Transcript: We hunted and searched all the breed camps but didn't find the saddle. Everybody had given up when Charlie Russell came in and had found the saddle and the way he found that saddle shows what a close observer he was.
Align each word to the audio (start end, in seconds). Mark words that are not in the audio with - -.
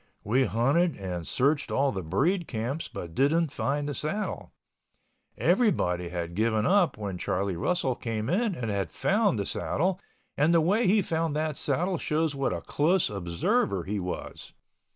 We 0.23 0.45
hunted 0.45 0.97
and 0.97 1.27
searched 1.27 1.69
all 1.69 1.91
the 1.91 2.01
breed 2.01 2.47
camps 2.47 2.87
but 2.87 3.13
didn't 3.13 3.51
find 3.51 3.87
the 3.87 3.93
saddle. 3.93 4.51
Everybody 5.37 6.09
had 6.09 6.33
given 6.33 6.65
up 6.65 6.97
when 6.97 7.19
Charlie 7.19 7.55
Russell 7.55 7.93
came 7.93 8.27
in 8.27 8.55
and 8.55 8.71
had 8.71 8.89
found 8.89 9.37
the 9.37 9.45
saddle 9.45 9.99
and 10.35 10.55
the 10.55 10.59
way 10.61 10.87
he 10.87 11.03
found 11.03 11.35
that 11.35 11.55
saddle 11.55 11.99
shows 11.99 12.33
what 12.33 12.51
a 12.51 12.61
close 12.61 13.11
observer 13.11 13.83
he 13.83 13.99
was. 13.99 14.53